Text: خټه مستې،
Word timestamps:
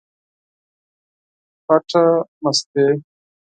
خټه 1.65 2.05
مستې، 2.41 2.85